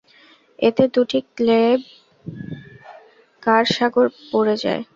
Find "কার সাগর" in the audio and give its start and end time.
3.43-4.07